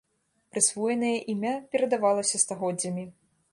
[0.55, 3.09] Прысвоенае імя перадавалася стагоддзямі.